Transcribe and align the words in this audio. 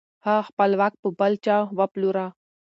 هغه 0.25 0.41
خپل 0.49 0.69
واک 0.79 0.93
په 1.01 1.09
بل 1.19 1.33
چا 1.45 1.57
وپلوره. 1.77 2.25